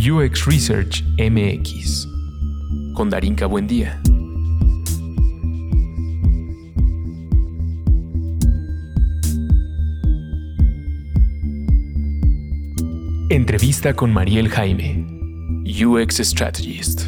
[0.00, 2.08] UX Research MX
[2.94, 4.00] con Darinka Buendía.
[13.28, 15.04] Entrevista con Mariel Jaime,
[15.66, 17.02] UX Strategist.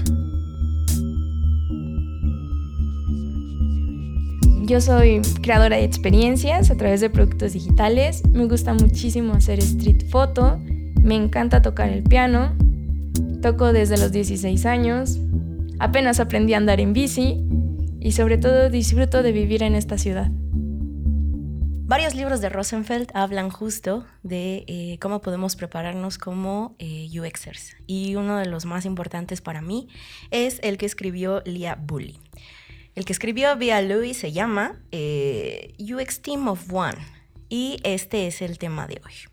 [4.66, 8.22] Yo soy creadora de experiencias a través de productos digitales.
[8.28, 10.60] Me gusta muchísimo hacer street photo.
[11.00, 12.61] Me encanta tocar el piano.
[13.42, 15.18] Toco desde los 16 años.
[15.80, 17.44] Apenas aprendí a andar en bici.
[18.00, 20.30] Y sobre todo disfruto de vivir en esta ciudad.
[20.32, 27.76] Varios libros de Rosenfeld hablan justo de eh, cómo podemos prepararnos como eh, UXers.
[27.88, 29.88] Y uno de los más importantes para mí
[30.30, 32.20] es el que escribió Leah Bully.
[32.94, 36.98] El que escribió Via Louis se llama eh, UX Team of One
[37.48, 39.31] y este es el tema de hoy.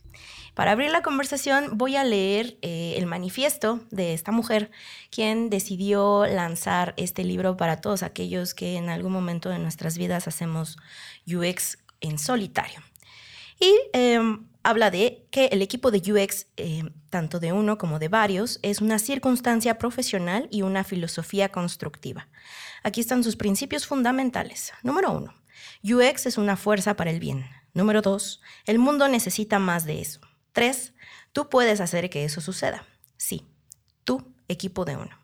[0.60, 4.72] Para abrir la conversación voy a leer eh, el manifiesto de esta mujer,
[5.10, 10.28] quien decidió lanzar este libro para todos aquellos que en algún momento de nuestras vidas
[10.28, 10.76] hacemos
[11.26, 12.82] UX en solitario.
[13.58, 18.10] Y em, habla de que el equipo de UX, em, tanto de uno como de
[18.10, 22.28] varios, es una circunstancia profesional y una filosofía constructiva.
[22.84, 24.74] Aquí están sus principios fundamentales.
[24.84, 25.34] Número uno,
[25.86, 27.46] UX es una fuerza para el bien.
[27.74, 30.20] Número dos, el mundo necesita más de eso.
[30.60, 30.92] Tres,
[31.32, 32.84] tú puedes hacer que eso suceda.
[33.16, 33.48] Sí,
[34.04, 35.18] tú, equipo de uno.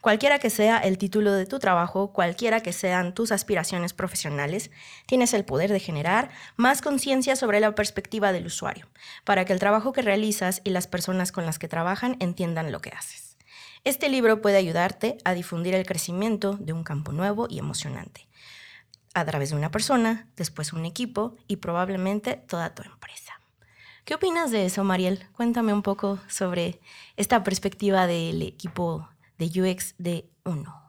[0.00, 4.70] Cualquiera que sea el título de tu trabajo, cualquiera que sean tus aspiraciones profesionales,
[5.06, 8.86] tienes el poder de generar más conciencia sobre la perspectiva del usuario,
[9.24, 12.80] para que el trabajo que realizas y las personas con las que trabajan entiendan lo
[12.80, 13.36] que haces.
[13.82, 18.28] Este libro puede ayudarte a difundir el crecimiento de un campo nuevo y emocionante,
[19.14, 23.40] a través de una persona, después un equipo y probablemente toda tu empresa.
[24.06, 25.26] ¿Qué opinas de eso, Mariel?
[25.32, 26.80] Cuéntame un poco sobre
[27.16, 30.80] esta perspectiva del equipo de UX de uno.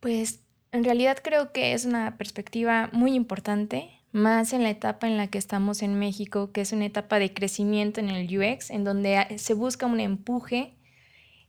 [0.00, 0.40] Pues
[0.72, 5.26] en realidad creo que es una perspectiva muy importante, más en la etapa en la
[5.26, 9.38] que estamos en México, que es una etapa de crecimiento en el UX, en donde
[9.38, 10.78] se busca un empuje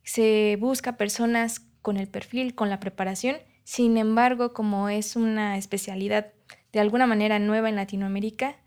[0.04, 3.38] se busca personas con el perfil, con la preparación.
[3.64, 6.34] Sin embargo, como es una especialidad
[6.74, 8.58] de alguna manera nueva en Latinoamérica,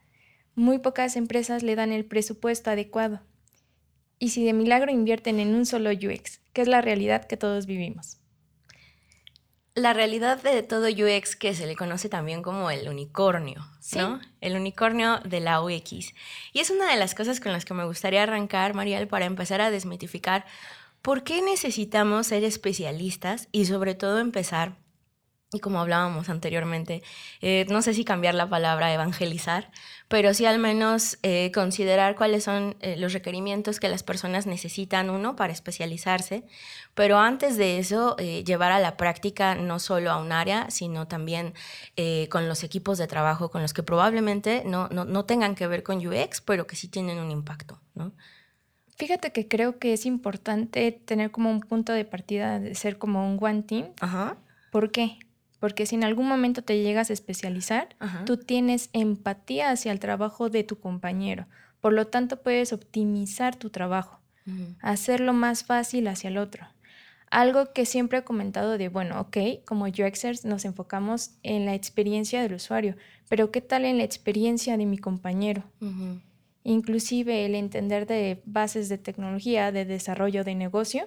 [0.55, 3.21] muy pocas empresas le dan el presupuesto adecuado.
[4.19, 7.67] Y si de milagro invierten en un solo UX, que es la realidad que todos
[7.67, 8.19] vivimos.
[9.75, 14.21] La realidad de todo UX que se le conoce también como el unicornio, ¿no?
[14.41, 16.13] El unicornio de la UX.
[16.53, 19.63] Y es una de las cosas con las que me gustaría arrancar, Mariel, para empezar
[19.63, 20.45] a desmitificar
[21.03, 24.77] ¿Por qué necesitamos ser especialistas y sobre todo empezar,
[25.53, 27.03] y como hablábamos anteriormente,
[27.43, 29.71] eh, no sé si cambiar la palabra evangelizar,
[30.09, 35.11] pero sí al menos eh, considerar cuáles son eh, los requerimientos que las personas necesitan,
[35.11, 36.45] uno, para especializarse,
[36.95, 41.55] pero antes de eso, llevar a la práctica no solo a un área, sino también
[42.29, 45.83] con los equipos de trabajo con los que probablemente no, no, no tengan que ver
[45.83, 48.13] con UX, pero que sí tienen un impacto, ¿no?
[48.97, 53.27] Fíjate que creo que es importante tener como un punto de partida de ser como
[53.27, 53.93] un one team.
[54.01, 54.37] Ajá.
[54.71, 55.19] ¿Por qué?
[55.63, 57.95] Porque si en algún momento te llegas a especializar,
[58.27, 61.47] tú tienes empatía hacia el trabajo de tu compañero.
[61.81, 64.19] Por lo tanto, puedes optimizar tu trabajo,
[64.81, 66.67] hacerlo más fácil hacia el otro.
[67.31, 72.43] Algo que siempre he comentado de, bueno, ok, como UXers nos enfocamos en la experiencia
[72.43, 72.97] del usuario,
[73.29, 75.63] pero ¿qué tal en la experiencia de mi compañero?
[76.65, 81.07] Inclusive el entender de bases de tecnología, de desarrollo de negocio,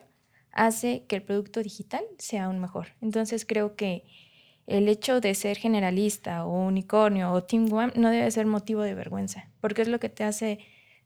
[0.53, 2.87] hace que el producto digital sea aún mejor.
[3.01, 4.05] Entonces creo que
[4.67, 8.95] el hecho de ser generalista o unicornio o Team One no debe ser motivo de
[8.95, 10.59] vergüenza, porque es lo que te hace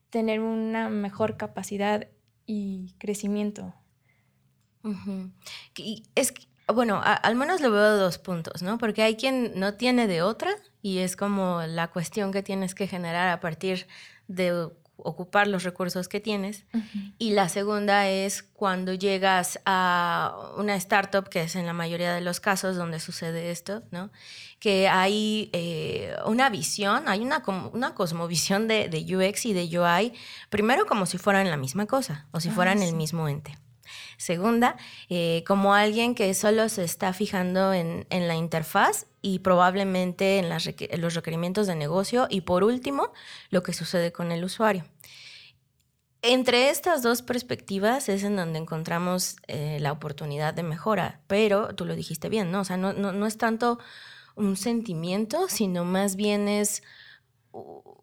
[0.10, 2.08] tener una mejor capacidad
[2.46, 3.74] y crecimiento.
[5.76, 6.34] y es
[6.74, 8.78] bueno, al menos lo veo de dos puntos, ¿no?
[8.78, 12.88] Porque hay quien no tiene de otra y es como la cuestión que tienes que
[12.88, 13.88] generar a partir
[14.28, 14.70] de
[15.04, 16.66] ocupar los recursos que tienes.
[17.18, 22.22] Y la segunda es cuando llegas a una startup, que es en la mayoría de
[22.22, 24.12] los casos donde sucede esto, ¿no?
[24.60, 27.42] que hay eh, una visión, hay una,
[27.72, 30.14] una cosmovisión de, de, UX y de UI,
[30.50, 33.58] primero como si fueran la misma cosa o si fueran el mismo ente.
[34.20, 34.76] Segunda,
[35.08, 41.14] eh, como alguien que solo se está fijando en, la interfaz y probablemente en, los
[41.14, 42.28] requerimientos de negocio.
[42.30, 43.14] Y por último,
[43.50, 44.84] lo que sucede con el usuario.
[46.22, 51.86] Entre estas dos perspectivas es en donde encontramos eh, la oportunidad de mejora, pero tú
[51.86, 52.60] lo dijiste bien, ¿no?
[52.60, 53.80] O sea, no, no, no es tanto
[54.36, 56.84] un sentimiento, sino más bien es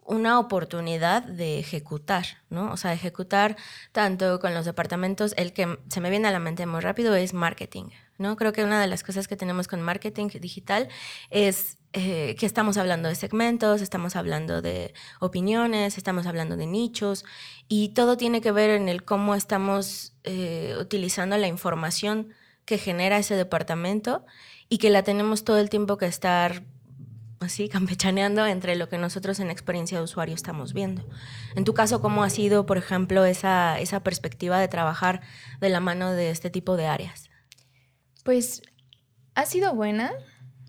[0.06, 2.73] una oportunidad de ejecutar, ¿no?
[2.73, 3.56] O sea, ejecutar
[3.93, 7.35] tanto con los departamentos, el que se me viene a la mente muy rápido es
[7.35, 8.37] marketing, ¿no?
[8.37, 10.88] Creo que una de las cosas que tenemos con marketing digital
[11.31, 17.25] es eh, que estamos hablando de segmentos, estamos hablando de opiniones, estamos hablando de nichos
[17.69, 22.29] y todo tiene que ver en el cómo estamos eh, utilizando la información
[22.64, 24.25] que genera ese departamento
[24.69, 26.64] y que la tenemos todo el tiempo que estar
[27.41, 31.05] así campechaneando entre lo que nosotros en experiencia de usuario estamos viendo.
[31.55, 35.21] En tu caso, ¿cómo ha sido, por ejemplo, esa, esa perspectiva de trabajar
[35.61, 37.31] de la mano de este tipo de áreas?
[38.25, 38.62] Pues
[39.35, 40.12] ha sido buena,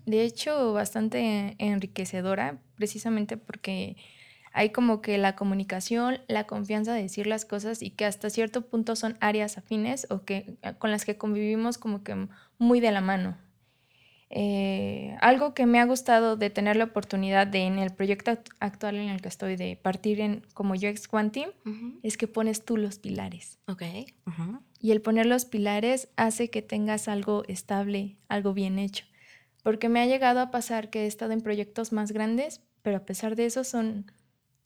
[0.06, 3.96] de hecho bastante enriquecedora, precisamente porque
[4.52, 8.62] hay como que la comunicación, la confianza de decir las cosas y que hasta cierto
[8.62, 12.28] punto son áreas afines o que con las que convivimos como que
[12.58, 13.36] muy de la mano.
[14.30, 18.96] Eh, algo que me ha gustado de tener la oportunidad de en el proyecto actual
[18.96, 21.50] en el que estoy de partir en como UX One Team
[22.02, 23.58] es que pones tú los pilares.
[23.66, 23.82] Ok.
[24.80, 29.04] Y el poner los pilares hace que tengas algo estable, algo bien hecho.
[29.62, 33.04] Porque me ha llegado a pasar que he estado en proyectos más grandes, pero a
[33.04, 34.12] pesar de eso son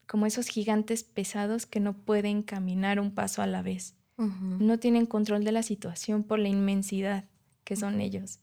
[0.07, 3.97] como esos gigantes pesados que no pueden caminar un paso a la vez.
[4.17, 7.25] No tienen control de la situación por la inmensidad
[7.65, 8.39] que son ellos.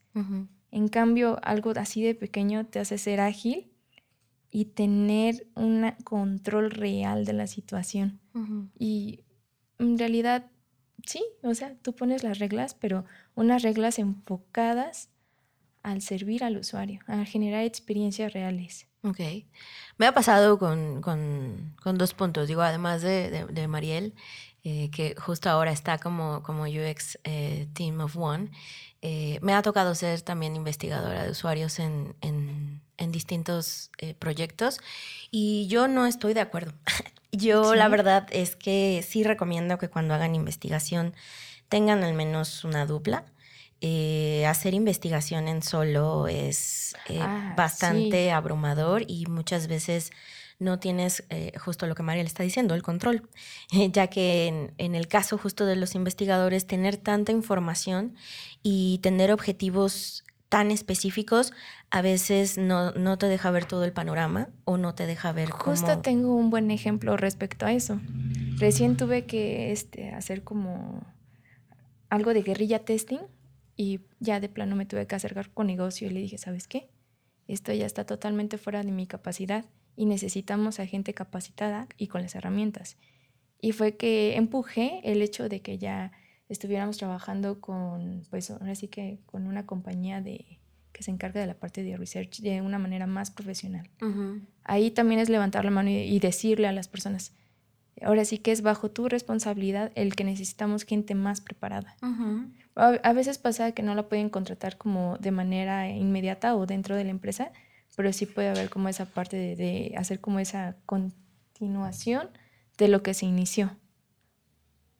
[0.71, 3.71] En cambio, algo así de pequeño te hace ser ágil
[4.51, 8.19] y tener un control real de la situación.
[8.77, 9.24] Y
[9.80, 10.45] en realidad,
[11.06, 13.06] sí, o sea, tú pones las reglas, pero
[13.36, 15.10] unas reglas enfocadas
[15.83, 18.88] al servir al usuario, a generar experiencias reales.
[19.04, 19.19] Ok.
[19.98, 21.01] Me ha pasado con,
[21.95, 22.48] dos puntos.
[22.48, 24.13] Digo, además de, Mariel,
[24.63, 28.51] eh, que justo ahora está como, como UX eh, Team of One,
[29.01, 34.79] eh, me ha tocado ser también investigadora de usuarios en, distintos eh, proyectos
[35.31, 36.73] y yo no estoy de acuerdo.
[37.31, 41.13] yo la verdad es que sí recomiendo que cuando hagan investigación
[41.69, 43.25] tengan al menos una dupla.
[43.81, 50.11] Eh, hacer investigación en solo es ah, bastante abrumador y muchas veces
[50.59, 53.27] no tienes eh, justo lo que María le está diciendo, el control,
[53.91, 58.15] ya que en, el caso justo de los investigadores, tener tanta información
[58.61, 61.53] y tener objetivos tan específicos
[61.91, 65.51] a veces no, no, te deja ver todo el panorama o no te deja ver.
[65.51, 68.00] Justo tengo un buen ejemplo respecto a eso.
[68.57, 71.06] Recién tuve que este, hacer como
[72.09, 73.19] algo de guerrilla testing
[73.75, 76.89] y ya de plano me tuve que acercar con negocio y le dije, ¿sabes qué?
[77.47, 79.65] Esto ya está totalmente fuera de mi capacidad
[79.99, 82.95] y necesitamos a gente capacitada y con las herramientas.
[83.59, 86.13] Y fue que empujé el hecho de que ya
[86.47, 90.61] estuviéramos trabajando con, pues ahora sí que con una compañía de,
[90.93, 93.89] que se encarga de la parte de research de una manera más profesional.
[94.63, 97.33] Ahí también es levantar la mano y, decirle a las personas,
[98.01, 101.97] ahora sí que es bajo tu responsabilidad el que necesitamos gente más preparada.
[102.75, 107.03] a, veces pasa que no la pueden contratar como de manera inmediata o dentro de
[107.03, 107.51] la empresa,
[107.99, 112.29] pero sí puede haber como esa parte de, hacer como esa continuación
[112.77, 113.75] de lo que se inició.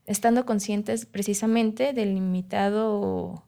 [0.06, 3.48] Estando conscientes precisamente del limitado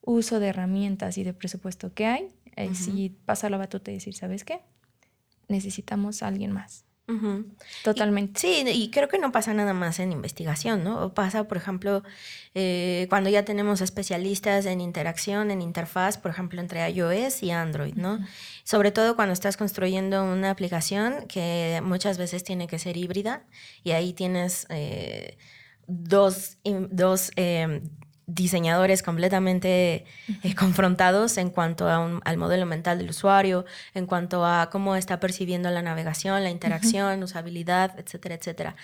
[0.00, 4.14] uso de herramientas y de presupuesto que hay, y si pasa la batuta y decir,
[4.14, 4.62] ¿sabes qué?
[5.48, 6.86] Necesitamos a alguien más.
[7.84, 8.38] Totalmente.
[8.38, 11.06] sí, y creo que no pasa nada más en investigación, ¿no?
[11.06, 12.02] O pasa, por ejemplo,
[12.54, 17.94] eh, cuando ya tenemos especialistas en interacción, en interfaz, por ejemplo, entre iOS y Android,
[17.94, 18.18] ¿no?
[18.62, 23.46] Sobre todo cuando estás construyendo una aplicación que muchas veces tiene que ser híbrida
[23.82, 25.38] y ahí tienes eh,
[25.86, 26.58] dos,
[26.90, 27.80] dos eh,
[28.28, 30.04] diseñadores completamente
[30.44, 35.18] eh, confrontados en cuanto a al modelo mental del usuario, en cuanto a cómo está
[35.18, 38.76] percibiendo la navegación, la interacción, usabilidad, etcétera, etcétera.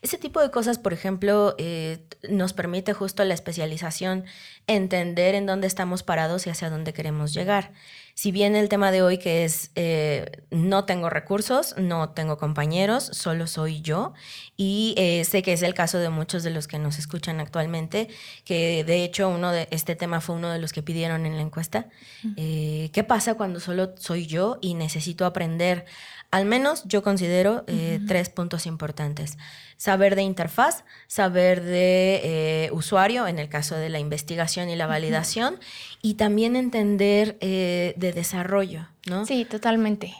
[0.00, 1.98] Ese tipo de cosas, por ejemplo, eh,
[2.28, 4.24] nos permite justo la especialización,
[4.66, 7.72] entender en dónde estamos parados y hacia dónde queremos llegar.
[8.14, 13.04] Si bien el tema de hoy que es eh, no tengo recursos, no tengo compañeros,
[13.12, 14.12] solo soy yo
[14.56, 18.08] y eh, sé que es el caso de muchos de los que nos escuchan actualmente,
[18.44, 21.42] que de hecho uno de este tema fue uno de los que pidieron en la
[21.42, 21.88] encuesta.
[22.36, 25.84] Eh, ¿Qué pasa cuando solo soy yo y necesito aprender?
[26.30, 27.64] Al menos yo considero
[28.08, 29.38] tres puntos importantes.
[29.76, 35.60] Saber de interfaz, saber de usuario, en el caso de la investigación y la validación,
[36.02, 39.26] y también entender de desarrollo, ¿no?
[39.26, 40.12] Sí, totalmente.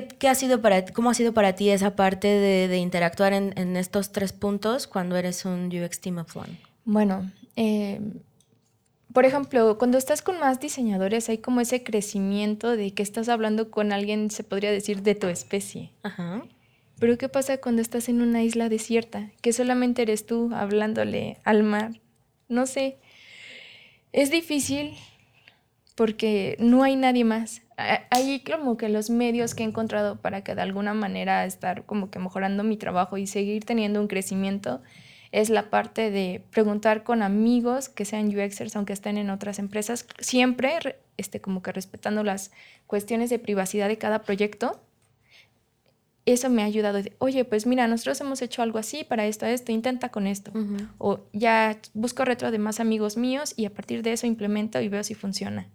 [0.00, 4.10] ¿Qué, ha sido para, ¿Cómo ha sido para ti esa parte de, interactuar en, estos
[4.10, 6.58] tres puntos cuando eres un UX Team of One?
[6.86, 8.00] Bueno, eh,
[9.12, 13.70] por ejemplo, cuando estás con más diseñadores hay como ese crecimiento de que estás hablando
[13.70, 15.90] con alguien, se podría decir, de tu especie.
[16.02, 16.42] Ajá.
[16.98, 19.30] Pero ¿qué pasa cuando estás en una isla desierta?
[19.40, 22.00] Que solamente eres tú hablándole al mar.
[22.48, 22.98] No sé.
[24.12, 24.92] Es difícil
[25.96, 27.62] porque no hay nadie más.
[28.10, 32.10] Hay como que los medios que he encontrado para que de alguna manera estar como
[32.10, 34.80] que mejorando mi trabajo y seguir teniendo un crecimiento
[35.32, 40.06] es la parte de preguntar con amigos que sean UXers, aunque estén en otras empresas,
[40.18, 42.52] siempre este, como que respetando las
[42.86, 44.80] cuestiones de privacidad de cada proyecto.
[46.26, 47.00] Eso me ha ayudado.
[47.18, 50.52] Oye, pues mira, nosotros hemos hecho algo así para esto, esto, intenta con esto.
[50.98, 54.88] O ya busco retro de más amigos míos y a partir de eso implemento y
[54.88, 55.66] veo si funciona.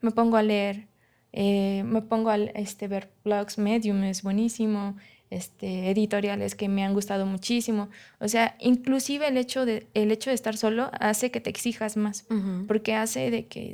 [0.00, 0.86] Me pongo a leer,
[1.32, 4.96] eh, me pongo a este, ver blogs, Medium es buenísimo,
[5.36, 7.88] este, editoriales que me han gustado muchísimo.
[8.18, 11.96] O sea, inclusive el hecho de, el hecho de estar solo hace que te exijas
[11.96, 12.26] más,
[12.68, 13.72] porque hace de que...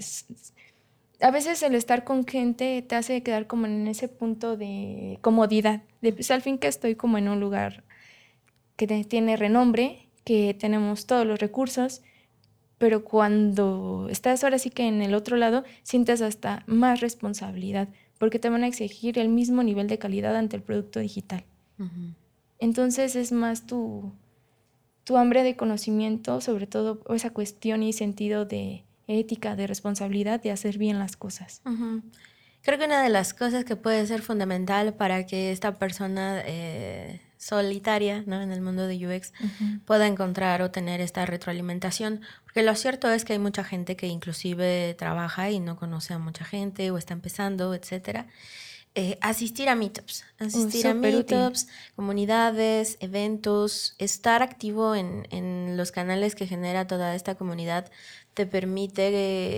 [1.20, 5.82] a veces el estar con gente te hace quedar como en ese punto de comodidad,
[6.00, 7.84] de pues, al fin que estoy como en un lugar
[8.76, 12.02] que tiene renombre, que tenemos todos los recursos,
[12.78, 17.88] pero cuando estás ahora sí que en el otro lado, sientes hasta más responsabilidad,
[18.18, 21.44] porque te van a exigir el mismo nivel de calidad ante el producto digital.
[22.58, 24.12] Entonces es más tu,
[25.04, 30.50] tu hambre de conocimiento, sobre todo esa cuestión y sentido de ética, de responsabilidad, de
[30.50, 31.62] hacer bien las cosas.
[32.62, 37.20] Creo que una de las cosas que puede ser fundamental para que esta persona eh,
[37.38, 38.42] solitaria ¿no?
[38.42, 39.33] en el mundo de UX
[39.87, 42.21] pueda encontrar o tener esta retroalimentación.
[42.45, 46.18] Porque lo cierto es que hay mucha gente que inclusive trabaja y no conoce a
[46.18, 48.26] mucha gente o está empezando, etcétera.
[48.95, 56.35] Eh, asistir a meetups, asistir a meetups, comunidades, eventos, estar activo en, en, los canales
[56.35, 57.92] que genera toda esta comunidad
[58.35, 59.09] te permite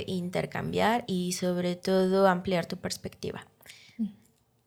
[0.01, 3.47] eh, intercambiar y sobre todo ampliar tu perspectiva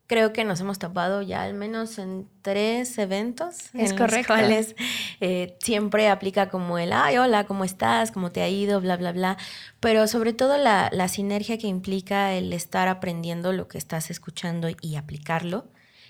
[0.06, 3.74] creo que nos hemos topado ya al menos en tres eventos.
[3.74, 4.34] Es en correcto.
[4.34, 4.76] Los cuales
[5.20, 8.10] eh, siempre aplica como el, ay, hola, ¿cómo estás?
[8.10, 8.80] ¿Cómo te ha ido?
[8.80, 9.36] Bla, bla, bla.
[9.80, 14.68] Pero sobre todo la, la sinergia que implica el estar aprendiendo lo que estás escuchando
[14.80, 15.66] y aplicarlo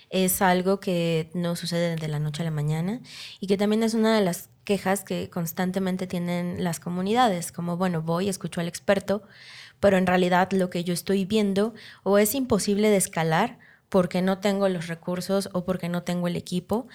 [0.09, 3.01] es algo que no sucede de la noche a la mañana
[3.39, 8.01] y que también es una de las quejas que constantemente tienen las comunidades, como, bueno,
[8.01, 9.23] voy, escucho al experto,
[9.79, 11.73] pero en realidad lo que yo estoy viendo
[12.03, 13.59] o es imposible de escalar
[13.95, 16.89] porque no tengo los recursos o porque no tengo el equipo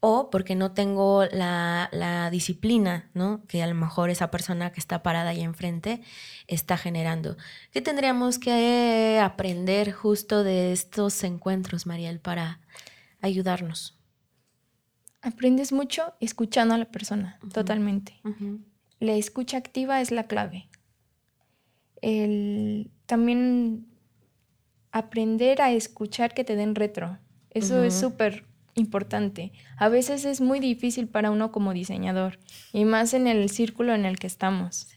[0.00, 3.44] o porque no tengo la, disciplina, ¿no?
[3.48, 6.00] Que a lo mejor esa persona que está parada ahí enfrente
[6.46, 7.36] está generando.
[7.70, 12.60] ¿Qué tendríamos que aprender justo de estos encuentros, Mariel, para
[13.20, 13.98] ayudarnos?
[15.20, 18.22] Aprendes mucho escuchando a la persona, totalmente.
[19.00, 20.70] La escucha activa es la clave.
[22.00, 23.87] El, también
[24.92, 27.18] aprender a escuchar que te den retro.
[27.50, 29.52] Eso es súper importante.
[29.76, 32.38] A veces es muy difícil para uno como diseñador
[32.72, 34.88] y más en el círculo en el que estamos.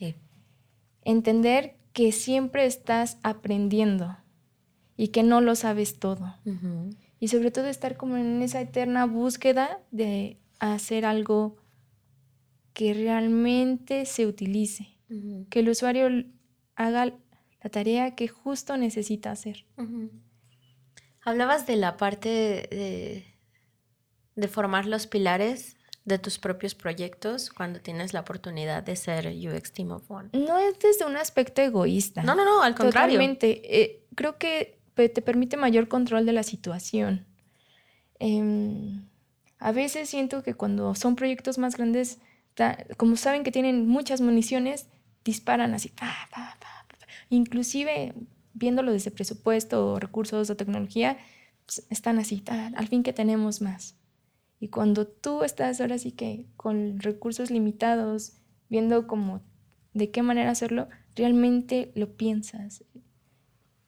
[1.04, 4.18] Entender que siempre estás aprendiendo
[4.96, 6.36] y que no lo sabes todo.
[7.20, 11.58] Y sobre todo estar como en esa eterna búsqueda de hacer algo
[12.74, 14.98] que realmente se utilice,
[15.50, 16.08] que el usuario
[16.76, 17.14] haga
[17.64, 19.66] la tarea que justo necesita hacer.
[21.24, 23.26] Hablabas de la parte de,
[24.36, 29.72] de, formar los pilares de tus propios proyectos cuando tienes la oportunidad de ser UX
[29.72, 30.30] Team of One.
[30.34, 32.24] No es desde un aspecto egoísta.
[32.24, 33.14] No, no, no, al contrario.
[33.14, 33.82] Totalmente.
[33.82, 37.26] Eh, creo que te permite mayor control de la situación.
[38.20, 39.08] Em,
[39.60, 42.20] a veces siento que cuando son proyectos más grandes,
[42.98, 44.88] como saben que tienen muchas municiones,
[45.24, 45.94] disparan así,
[47.32, 48.14] inclusive
[48.54, 51.18] viéndolo desde presupuesto, recursos o tecnología,
[51.66, 53.96] pues, están así, al fin que tenemos más.
[54.60, 58.34] Y cuando tú estás ahora sí que con recursos limitados,
[58.70, 59.42] viendo cómo,
[59.94, 62.84] de qué manera hacerlo, realmente lo piensas.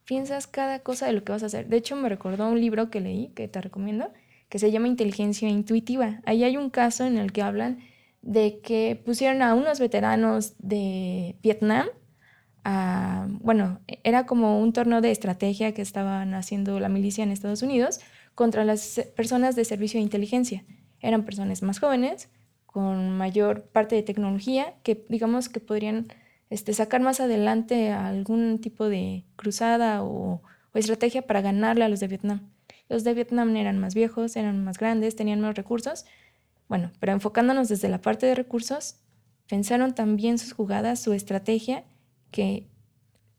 [0.05, 1.67] Piensas cada cosa de lo que vas a hacer.
[1.67, 4.12] De hecho, me recordó un libro que leí, que te recomiendo,
[4.50, 6.21] que se llama Inteligencia Intuitiva.
[6.25, 7.79] Ahí hay un caso en el que hablan
[8.21, 11.88] de que pusieron a unos veteranos de Vietnam
[12.65, 18.00] bueno, era como un torneo de estrategia que estaban haciendo la milicia en Estados Unidos
[18.36, 20.63] contra las personas de servicio de inteligencia.
[21.00, 22.29] Eran personas más jóvenes,
[22.65, 26.08] con mayor parte de tecnología, que digamos que podrían
[26.50, 30.41] este, sacar más adelante algún tipo de cruzada o,
[30.74, 32.50] o estrategia para ganarle a los de Vietnam.
[32.89, 36.05] Los de Vietnam eran más viejos, eran más grandes, tenían más recursos.
[36.67, 38.96] Bueno, pero enfocándonos desde la parte de recursos,
[39.48, 41.84] pensaron también sus jugadas, su estrategia
[42.33, 42.67] que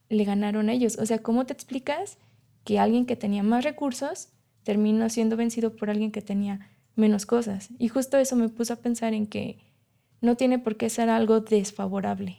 [0.09, 0.97] le ganaron a ellos.
[0.99, 2.17] O sea, ¿cómo te explicas
[2.65, 4.29] que alguien que tenía más recursos
[4.63, 7.69] terminó siendo vencido por alguien que tenía menos cosas?
[7.79, 9.59] Y justo eso me puso a pensar en que
[10.23, 12.39] no tiene por qué ser algo desfavorable.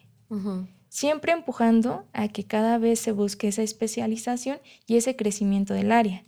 [0.89, 4.57] Siempre empujando a que cada vez se busque esa especialización
[4.87, 6.23] y ese crecimiento del área.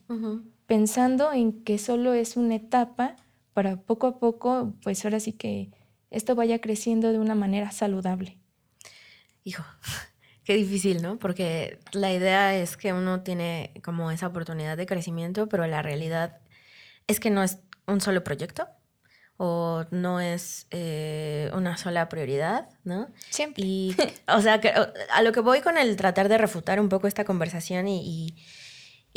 [0.68, 3.16] Pensando en que solo es una etapa
[3.54, 5.72] para poco a poco, pues ahora sí que
[6.12, 8.38] esto vaya creciendo de una manera saludable.
[9.44, 9.64] Hijo,
[10.48, 11.20] qué difícil, ¿no?
[11.20, 16.40] Porque la idea es que uno tiene como esa oportunidad de crecimiento, pero la realidad
[17.06, 18.68] es que no es un solo proyecto
[19.36, 23.10] o no es eh, una sola prioridad, ¿no?
[23.30, 23.64] Siempre.
[23.64, 23.96] Y,
[24.28, 24.60] o sea,
[25.14, 28.34] a lo que voy con el tratar de refutar un poco esta conversación y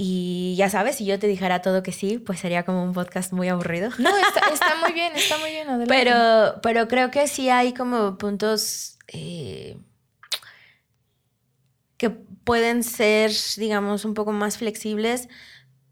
[0.02, 3.34] y ya sabes, si yo te dijera todo que sí, pues sería como un podcast
[3.34, 3.90] muy aburrido.
[3.98, 5.68] No, está, muy bien, está muy bien.
[5.68, 5.92] Adelante.
[5.92, 9.76] Pero, pero creo que sí hay como puntos eh,
[12.00, 15.28] que pueden ser, digamos, un poco más flexibles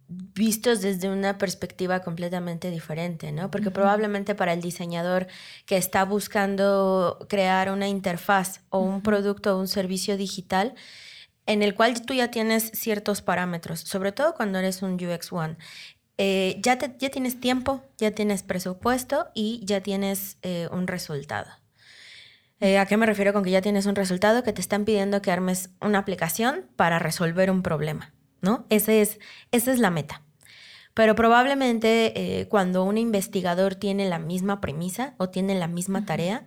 [0.09, 3.50] vistos desde una perspectiva completamente diferente, ¿no?
[3.50, 5.27] Porque probablemente para el diseñador
[5.67, 10.75] que está buscando crear una interfaz o un producto o un servicio digital,
[11.45, 15.59] en el cual tú ya tienes ciertos parámetros, sobre todo cuando eres un UX One.
[16.17, 21.50] Eh, ya, ya tienes tiempo, ya tienes presupuesto y ya tienes eh, un resultado.
[22.61, 24.43] Eh, ¿A qué me refiero con que ya tienes un resultado?
[24.43, 28.67] Que te están pidiendo que armes una aplicación para resolver un problema, ¿no?
[28.69, 29.19] Ese es,
[29.53, 30.23] esa es la meta.
[30.95, 36.45] Pero probablemente cuando un investigador tiene la misma premisa o tiene la misma tarea,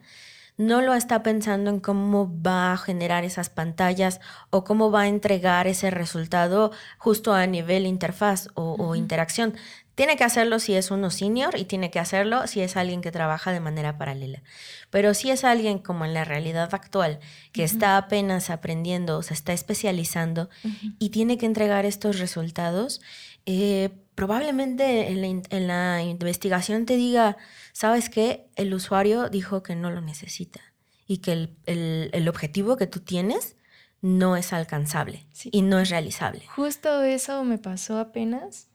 [0.57, 5.07] no lo está pensando en cómo va a generar esas pantallas o cómo va a
[5.07, 9.55] entregar ese resultado justo a nivel interfaz o, interacción.
[10.01, 13.11] Tiene que hacerlo si es uno senior y tiene que hacerlo si es alguien que
[13.11, 14.41] trabaja de manera paralela.
[14.89, 17.19] Pero si es alguien como en la realidad actual,
[17.51, 20.49] que está apenas aprendiendo o se está especializando
[20.97, 22.99] y tiene que entregar estos resultados,
[23.45, 27.37] eh, probablemente en la, investigación te diga,
[27.71, 28.47] ¿sabes qué?
[28.55, 30.61] El usuario dijo que no lo necesita
[31.05, 33.55] y que el, objetivo que tú tienes
[34.01, 36.41] no es alcanzable y no es realizable.
[36.55, 38.70] Justo eso me pasó apenas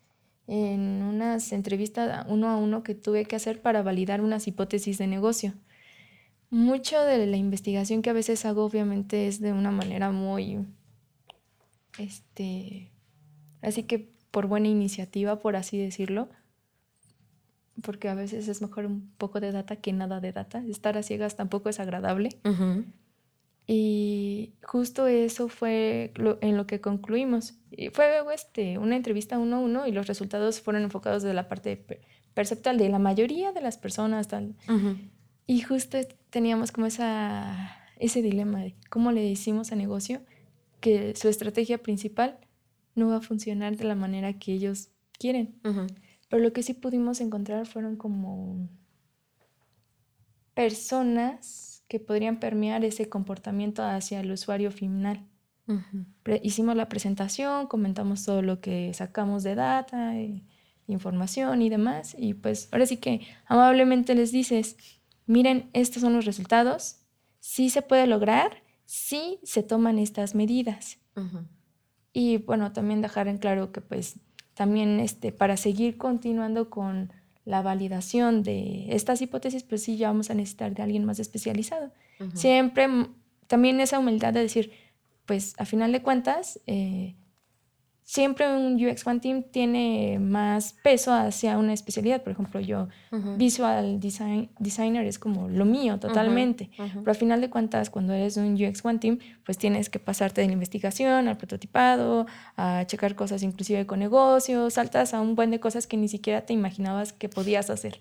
[0.47, 5.07] en unas entrevistas uno a uno que tuve que hacer para validar unas hipótesis de
[5.07, 5.55] negocio.
[6.51, 10.65] Mucho de la investigación que a veces hago obviamente es de una manera muy,
[11.99, 12.93] este,
[13.63, 16.29] así que por buena iniciativa, por así decirlo,
[17.83, 20.63] porque a veces es mejor un poco de data que nada de data.
[20.69, 22.31] Estar a ciegas tampoco es agradable.
[23.67, 27.55] Y justo eso fue en lo que concluimos.
[27.71, 31.49] Y fue este, una entrevista uno a uno y los resultados fueron enfocados de la
[31.49, 31.85] parte
[32.35, 34.29] perceptual de la mayoría de las personas.
[34.29, 34.55] Tal.
[35.47, 35.99] Y justo
[36.31, 40.23] teníamos como esa, ese dilema de cómo le decimos a negocio
[40.81, 42.39] que su estrategia principal
[42.95, 45.61] no va a funcionar de la manera que ellos quieren.
[46.29, 48.69] Pero lo que sí pudimos encontrar fueron como
[50.55, 55.27] personas que podrían permear ese comportamiento hacia el usuario final.
[56.43, 60.15] Hicimos la presentación, comentamos todo lo que sacamos de data,
[60.87, 64.77] información y demás, y pues ahora sí que amablemente les dices,
[65.27, 67.01] miren, estos son los resultados,
[67.41, 70.99] sí se puede lograr, sí se toman estas medidas.
[72.13, 74.21] Y bueno, también dejar en claro que pues
[74.55, 77.13] también este, para seguir continuando con
[77.47, 81.93] la validación de estas hipótesis, pues sí, ya vamos a necesitar de alguien más especializado.
[82.35, 82.89] Siempre
[83.47, 84.73] también esa humildad de decir,
[85.27, 87.15] pues a final de cuentas, eh,
[88.07, 92.23] siempre un UX One Team tiene más peso hacia una especialidad.
[92.23, 92.89] Por ejemplo, yo,
[93.37, 96.71] visual design, designer es como lo mío totalmente.
[96.77, 100.41] Pero al final de cuentas, cuando eres un UX One Team, pues tienes que pasarte
[100.41, 105.51] de la investigación al prototipado, a checar cosas inclusive con negocios, saltas a un buen
[105.51, 108.01] de cosas que ni siquiera te imaginabas que podías hacer.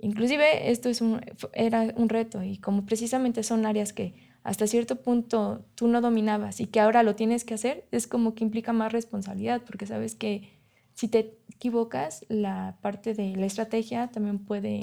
[0.00, 1.22] Inclusive esto es un,
[1.54, 6.60] era un reto y como precisamente son áreas que hasta cierto punto tú no dominabas
[6.60, 10.14] y que ahora lo tienes que hacer, es como que implica más responsabilidad, porque sabes
[10.14, 10.48] que
[10.94, 14.80] si te equivocas, la parte de la estrategia también puede,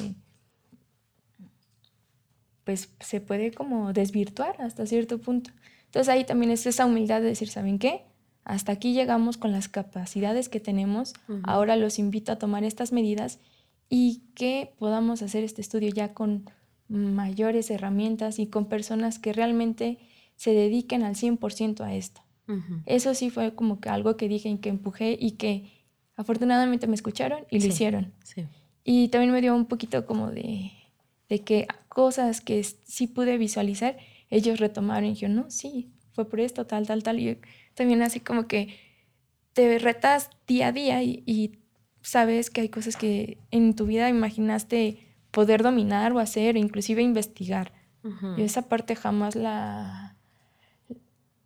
[2.64, 5.50] pues se puede como desvirtuar hasta cierto punto.
[5.86, 8.04] Entonces ahí también es esa humildad de decir, ¿saben qué?
[8.44, 13.40] Hasta aquí llegamos con las capacidades que tenemos, ahora los invito a tomar estas medidas
[13.90, 16.52] y que podamos hacer este estudio ya con
[16.88, 20.00] mayores herramientas y con personas que realmente
[20.36, 22.22] se dediquen al 100% a esto.
[22.86, 25.84] Eso sí fue como que algo que dije y que empujé y que
[26.16, 28.14] afortunadamente me escucharon y lo hicieron.
[28.84, 30.72] Y también me dio un poquito como de,
[31.28, 33.98] de, que cosas que sí pude visualizar,
[34.30, 37.20] ellos retomaron y yo, no, sí, fue por esto, tal, tal, tal.
[37.20, 37.40] Y
[37.74, 38.78] también así como que
[39.54, 41.60] te retas día a día y,
[42.02, 45.00] sabes que hay cosas que en tu vida imaginaste
[45.36, 47.74] poder dominar o hacer, inclusive investigar.
[48.38, 50.16] Y esa parte jamás la...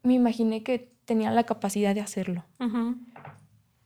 [0.03, 2.45] Me imaginé que tenía la capacidad de hacerlo.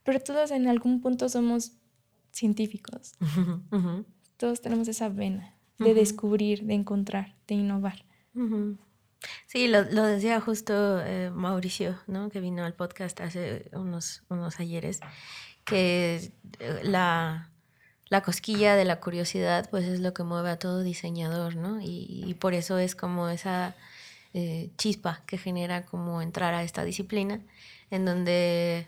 [0.03, 1.77] Pero todos en algún punto somos
[2.31, 3.13] científicos.
[4.35, 8.03] Todos tenemos esa vena de descubrir, de encontrar, de innovar.
[9.47, 12.29] Sí, lo, decía justo eh, Mauricio, ¿no?
[12.29, 14.99] que vino al podcast hace unos, unos ayeres,
[15.63, 17.52] que eh, la,
[18.09, 21.79] la, cosquilla de la curiosidad pues es lo que mueve a todo diseñador, ¿no?
[21.81, 23.75] Y, por eso es como esa
[24.33, 27.39] eh, chispa que genera como entrar a esta disciplina,
[27.89, 28.87] en donde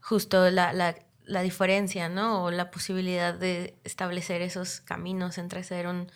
[0.00, 2.44] justo la, la, la diferencia, ¿no?
[2.44, 6.08] O la posibilidad de establecer esos caminos entre ser un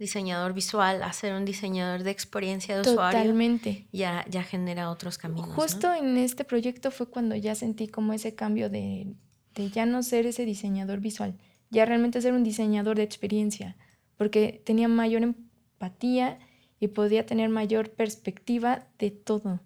[0.00, 3.20] diseñador visual a ser un diseñador de experiencia de usuario.
[3.20, 3.86] Totalmente.
[3.92, 5.50] Ya, ya genera otros caminos.
[5.50, 9.14] Justo en este proyecto fue cuando ya sentí como ese cambio de,
[9.54, 11.38] de ya no ser ese diseñador visual,
[11.70, 13.76] ya realmente ser un diseñador de experiencia,
[14.16, 16.38] porque tenía mayor empatía
[16.78, 19.60] y podía tener mayor perspectiva de todo,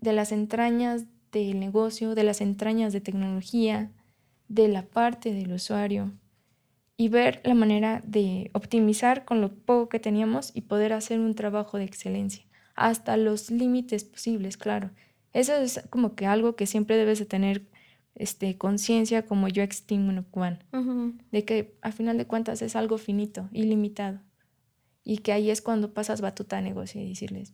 [0.00, 3.90] de las entrañas del negocio, de las entrañas de tecnología,
[4.48, 6.12] de la parte del usuario
[6.96, 11.34] y ver la manera de optimizar con lo poco que teníamos y poder hacer un
[11.34, 12.44] trabajo de excelencia,
[12.74, 14.90] hasta los límites posibles, claro.
[15.32, 17.66] Eso es como que algo que siempre debes de tener
[18.16, 20.58] este, conciencia como yo Team One,
[21.30, 24.20] de que a final de cuentas es algo finito, ilimitado,
[25.04, 27.52] y que ahí es cuando pasas batuta a negocio y decirles,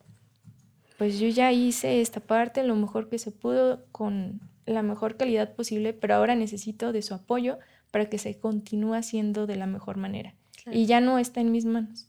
[0.99, 5.55] pues yo ya hice esta parte lo mejor que se pudo con la mejor calidad
[5.55, 7.59] posible, pero ahora necesito de su apoyo
[7.91, 10.35] para que se continúe haciendo de la mejor manera.
[10.71, 12.09] Y ya no está en mis manos.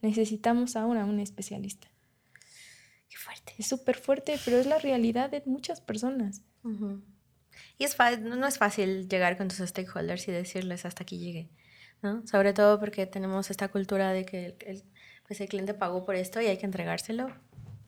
[0.00, 1.88] Necesitamos ahora un especialista.
[3.10, 3.52] Qué fuerte.
[3.58, 6.42] Es súper fuerte, pero es la realidad de muchas personas.
[7.78, 11.50] Y es no es fácil llegar con tus stakeholders y decirles hasta aquí llegué.
[12.02, 12.26] ¿no?
[12.26, 14.84] Sobre todo porque tenemos esta cultura de que el,
[15.26, 17.30] pues el cliente pagó por esto y hay que entregárselo.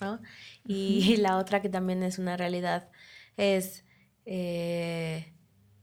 [0.00, 0.20] ¿no?
[0.64, 2.88] Y, la otra que también es una realidad
[3.36, 3.84] es
[4.26, 5.32] eh,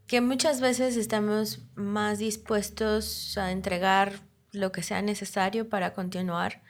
[0.08, 6.62] que muchas veces estamos más dispuestos a entregar lo que sea necesario para continuar,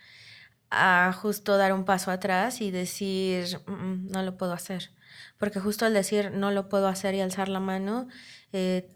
[0.72, 4.92] a justo dar un paso atrás y decir, mm, mm, no lo puedo hacer.
[5.38, 8.08] Porque justo al decir no lo puedo hacer y alzar la mano,
[8.54, 8.90] eh,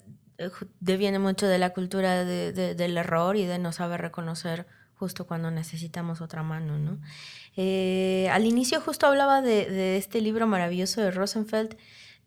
[1.20, 6.44] mucho de la cultura del error y de no saber reconocer justo cuando necesitamos otra
[6.44, 7.00] mano, ¿no?
[7.56, 11.76] Eh, al inicio justo hablaba de, de, este libro maravilloso de Rosenfeld,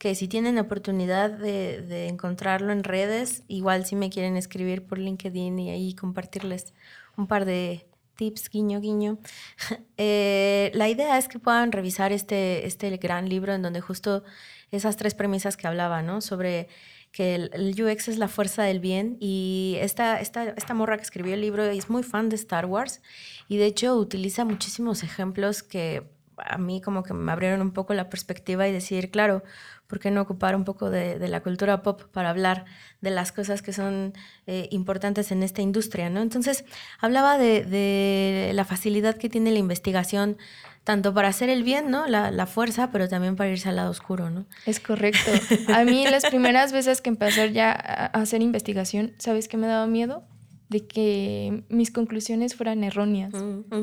[0.02, 5.56] que si tienen oportunidad de, encontrarlo en redes, igual si me quieren escribir por LinkedIn
[5.60, 6.74] y ahí compartirles
[7.16, 9.18] un par de tips, guiño, guiño.
[10.04, 14.24] Eh, la idea es que puedan revisar este, este gran libro en donde justo
[14.72, 16.20] esas tres premisas que hablaba, ¿no?
[16.20, 16.68] Sobre
[17.12, 21.34] que el, UX es la fuerza del bien y esta, esta, esta morra que escribió
[21.34, 23.00] el libro es muy fan de Star Wars
[23.48, 26.02] y de hecho utiliza muchísimos ejemplos que
[26.36, 29.42] a mí como que me abrieron un poco la perspectiva y decir, claro,
[29.86, 32.64] ¿por qué no ocupar un poco de, la cultura pop para hablar
[33.02, 34.14] de las cosas que son
[34.46, 36.08] eh, importantes en esta industria?
[36.08, 36.22] ¿no?
[36.22, 36.64] Entonces,
[36.98, 40.38] hablaba de, la facilidad que tiene la investigación,
[40.84, 42.06] tanto para hacer el bien, ¿no?
[42.06, 44.46] La, fuerza, pero también para irse al lado oscuro, ¿no?
[44.66, 45.30] Es correcto.
[45.72, 49.86] A mí las primeras veces que empecé ya a hacer investigación, ¿sabes qué me daba
[49.86, 50.24] miedo?
[50.72, 53.32] De que mis conclusiones fueran erróneas,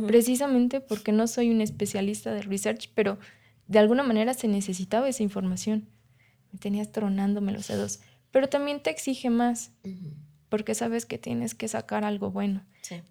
[0.07, 3.19] precisamente porque no soy un especialista de research, pero
[3.67, 5.87] de alguna manera se necesitaba esa información
[6.51, 7.99] me tenías tronándome los dedos.
[8.31, 9.71] Pero también te exige más,
[10.49, 12.63] porque sabes que tienes que sacar algo bueno.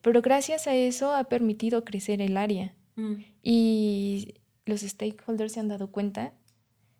[0.02, 2.74] Pero gracias a eso ha permitido crecer el área.
[2.96, 3.14] Mm.
[3.42, 6.34] Y los stakeholders se han dado cuenta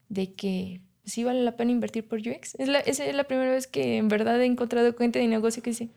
[0.09, 2.55] de que sí vale la pena invertir por UX.
[2.57, 5.71] Es la, es la primera vez que en verdad he encontrado cuenta de negocio que
[5.71, 5.91] dice,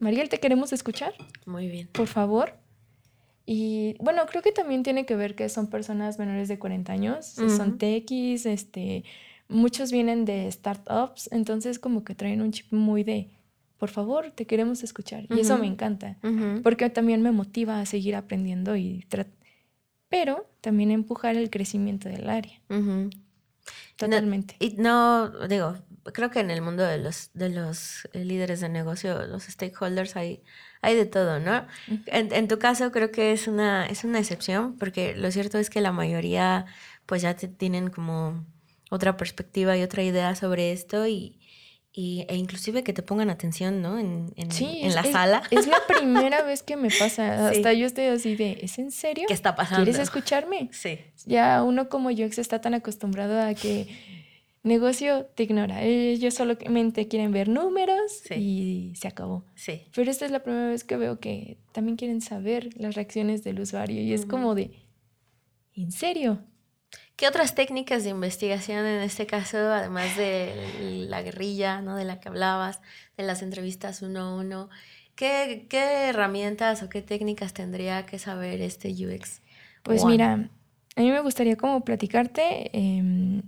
[0.00, 1.14] Mariel, te queremos escuchar.
[1.46, 1.88] Muy bien.
[1.92, 2.54] Por favor.
[3.46, 7.26] Y bueno, creo que también tiene que ver que son personas menores de 40 años,
[7.26, 9.04] son TX, este,
[9.48, 13.28] muchos vienen de startups, entonces como que traen un chip muy de,
[13.76, 15.26] por favor, te queremos escuchar.
[15.30, 16.16] Y eso me encanta,
[16.62, 19.04] porque también me motiva a seguir aprendiendo y
[20.08, 22.60] pero también empujar el crecimiento del área.
[24.00, 24.56] Totalmente.
[24.58, 25.76] y no, digo,
[26.12, 30.16] creo que en el mundo de los, de los eh, líderes de negocio, los stakeholders,
[30.16, 30.42] hay,
[30.80, 31.66] hay de todo, ¿no?
[32.06, 35.70] en, en, tu caso creo que es una, es una excepción, porque lo cierto es
[35.70, 36.66] que la mayoría
[37.06, 38.46] pues ya te tienen como
[38.90, 41.39] otra perspectiva y otra idea sobre esto y,
[41.92, 43.98] y, e inclusive que te pongan atención, ¿no?
[43.98, 45.42] En, en, sí, en la es, sala.
[45.50, 47.48] Es la primera vez que me pasa.
[47.48, 49.24] Hasta yo estoy así de, ¿es en serio?
[49.26, 49.84] ¿Qué está pasando?
[49.84, 50.68] ¿Quieres escucharme?
[50.72, 50.98] Sí.
[51.26, 53.88] Ya uno como yo está tan acostumbrado a que
[54.62, 55.82] negocio te ignora.
[55.82, 59.44] Ellos solamente quieren ver números y se acabó.
[59.54, 59.82] Sí.
[59.94, 63.60] Pero esta es la primera vez que veo que también quieren saber las reacciones del
[63.60, 64.70] usuario y es como de,
[65.74, 66.40] ¿en serio?
[67.20, 71.94] ¿Qué otras técnicas de investigación en este caso, además de la guerrilla, ¿no?
[71.94, 72.80] de la que hablabas,
[73.18, 74.70] de las entrevistas uno a uno,
[75.16, 79.42] ¿qué, qué herramientas o qué técnicas tendría que saber este UX?
[79.82, 80.48] Pues mira,
[80.96, 83.42] a mí me gustaría como platicarte, em,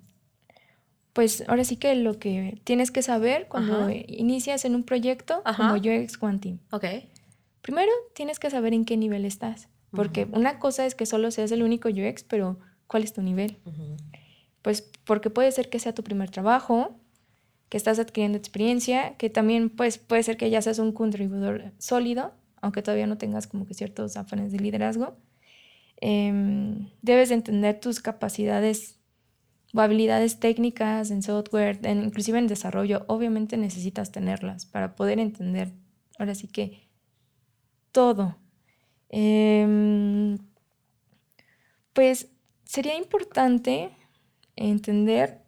[1.14, 5.76] pues ahora sí que lo que tienes que saber cuando inicias en un proyecto como
[5.76, 6.58] UX One Team.
[6.72, 6.84] Ok.
[7.62, 11.52] Primero, tienes que saber en qué nivel estás, porque una cosa es que solo seas
[11.52, 12.58] el único UX, pero
[12.92, 13.56] ¿Cuál es tu nivel?
[14.60, 17.00] Pues porque puede ser que sea tu primer trabajo,
[17.70, 22.34] que estás adquiriendo experiencia, que también pues, puede ser que ya seas un contribuidor sólido,
[22.60, 25.16] aunque todavía no tengas como que ciertos afanes de liderazgo.
[26.02, 28.98] Em, debes entender tus capacidades
[29.72, 33.06] o habilidades técnicas en software, inclusive en desarrollo.
[33.06, 35.72] Obviamente necesitas tenerlas para poder entender,
[36.18, 36.90] ahora sí que
[37.90, 38.36] todo.
[39.08, 40.36] Em,
[41.94, 42.31] pues
[42.72, 43.90] sería importante
[44.56, 45.42] entender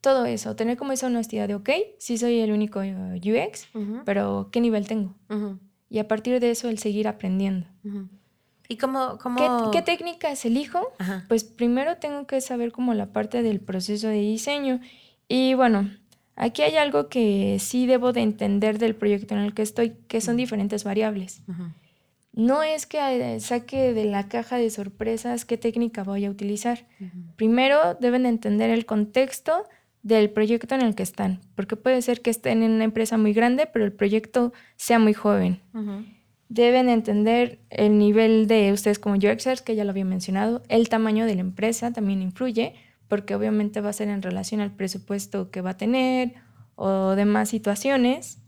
[0.00, 3.68] todo eso, tener como esa honestidad de, ok, sí soy el único UX,
[4.06, 5.14] pero ¿qué nivel tengo?
[5.90, 7.66] Y a partir de eso el seguir aprendiendo.
[8.66, 9.18] ¿Y cómo,
[9.72, 10.94] ¿Qué, técnicas elijo?
[11.28, 14.80] Pues primero tengo que saber como la parte del proceso de diseño.
[15.28, 15.90] Y bueno,
[16.34, 20.22] aquí hay algo que sí debo de entender del proyecto en el que estoy, que
[20.22, 21.42] son diferentes variables
[22.32, 26.86] no es que eh, saque de la caja de sorpresas qué técnica voy a utilizar.
[27.36, 29.64] Primero deben entender el contexto
[30.02, 33.32] del proyecto en el que están, porque puede ser que estén en una empresa muy
[33.32, 35.60] grande, pero el proyecto sea muy joven.
[36.48, 41.26] Deben entender el nivel de ustedes como UXers, que ya lo había mencionado, el tamaño
[41.26, 42.74] de la empresa también influye,
[43.08, 46.34] porque obviamente va a ser en relación al presupuesto que va a tener
[46.76, 48.38] o demás situaciones.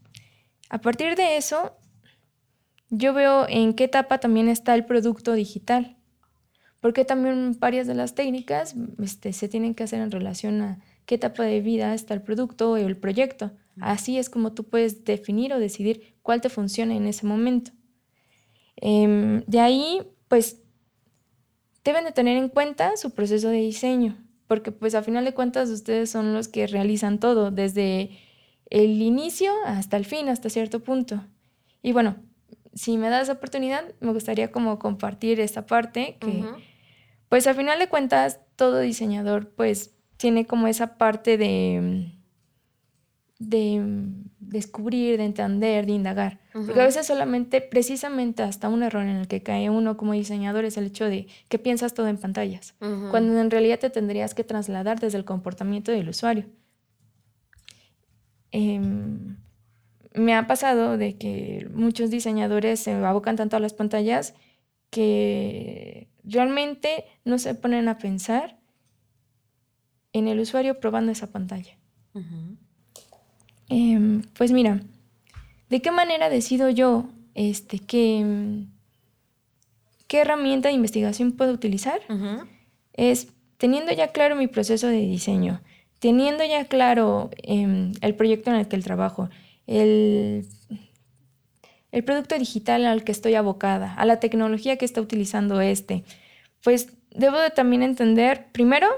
[0.71, 1.77] A partir de eso,
[2.97, 5.97] yo veo en qué etapa también está el producto digital,
[6.81, 11.17] porque también varias de las técnicas este, se tienen que hacer en relación a qué
[11.17, 13.53] etapa de vida está el producto o el proyecto.
[13.81, 17.73] Así es como tú puedes definir o decidir cuál te funciona en ese momento.
[18.77, 20.61] Em, de ahí, pues,
[21.85, 25.71] deben de tener en cuenta su proceso de diseño, porque pues a final de cuentas
[25.71, 28.11] ustedes son los que realizan todo, desde
[28.71, 31.25] el inicio hasta el fin, hasta cierto punto.
[31.83, 32.17] Y bueno,
[32.75, 36.45] si me das oportunidad, me gustaría como compartir esta parte que,
[37.29, 42.13] pues al final de cuentas, todo diseñador pues tiene como esa parte de,
[43.39, 43.83] de
[44.41, 46.41] descubrir, de entender, de indagar.
[46.53, 50.65] Porque a veces solamente, precisamente hasta un error en el que cae uno como diseñador
[50.65, 54.45] es el hecho de que piensas todo en pantallas, cuando en realidad te tendrías que
[54.45, 56.47] trasladar desde el comportamiento del usuario.
[58.53, 59.37] Em,
[60.15, 64.35] me ha pasado de que muchos diseñadores se abocan tanto a las pantallas
[64.91, 68.57] que realmente no se ponen a pensar
[70.13, 71.77] en el usuario probando esa pantalla.
[73.69, 74.81] Em, pues mira,
[75.69, 78.65] ¿de qué manera decido yo este, qué,
[80.07, 82.01] qué herramienta de investigación puedo utilizar?
[82.93, 85.61] Es teniendo ya claro mi proceso de diseño,
[85.99, 89.29] teniendo ya claro em, el proyecto en el que el trabajo,
[89.67, 90.47] el,
[91.93, 96.05] el producto digital al que estoy abocada, a la tecnología que está utilizando este,
[96.63, 98.89] pues debo de también entender, primero,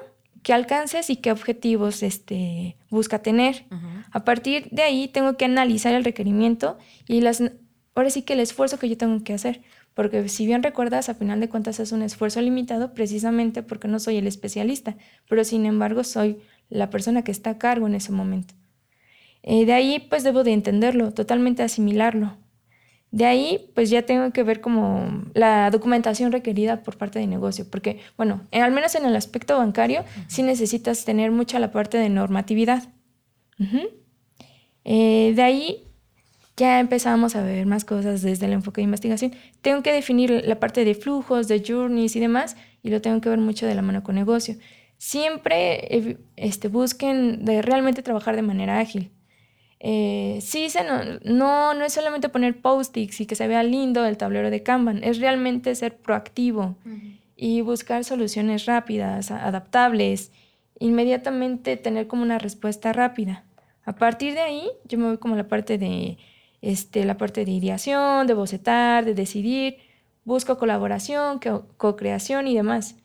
[0.43, 3.67] qué alcances y qué objetivos este, busca tener.
[4.13, 7.43] A partir de ahí tengo que analizar el requerimiento y las,
[7.97, 9.63] ahora sí que el esfuerzo que yo tengo que hacer.
[9.93, 13.99] Porque si bien recuerdas, a final de cuentas es un esfuerzo limitado precisamente porque no
[13.99, 14.97] soy el especialista,
[15.29, 18.55] pero sin embargo soy la persona que está a cargo en ese momento.
[19.47, 22.37] Eh, de ahí pues debo de entenderlo, totalmente asimilarlo.
[23.13, 27.65] De ahí pues ya tengo que ver como la documentación requerida por parte de negocio,
[27.71, 32.11] porque bueno, al menos en el aspecto bancario sí necesitas tener mucha la parte de
[32.11, 32.89] normatividad.
[34.85, 35.85] Eh, de ahí
[36.57, 39.33] ya empezamos a ver más cosas desde el enfoque de investigación.
[39.63, 43.29] Tengo que definir la parte de flujos, de journeys y demás, y lo tengo que
[43.29, 44.57] ver mucho de la mano con negocio.
[44.99, 49.13] Siempre eh, este, busquen de realmente trabajar de manera ágil.
[49.89, 50.67] Eh, sí,
[51.23, 55.05] no, no, es solamente poner post-its y que se vea lindo el tablero de Kanban,
[55.05, 56.75] es realmente ser proactivo
[57.37, 60.33] y buscar soluciones rápidas, adaptables,
[60.81, 63.45] inmediatamente tener como una respuesta rápida.
[63.85, 66.19] A partir de ahí, yo me voy como a la parte de,
[66.63, 69.77] este, la parte de ideación, de bocetar, de decidir,
[70.25, 71.39] busco colaboración,
[71.77, 72.97] co-creación y demás.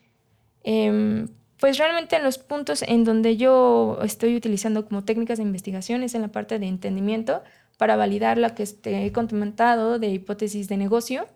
[0.64, 1.28] Em,
[1.62, 6.16] pues realmente en los puntos en donde yo estoy utilizando como técnicas de investigación es
[6.16, 7.44] en la parte de entendimiento
[7.78, 11.28] para validar lo que he comentado de hipótesis de negocio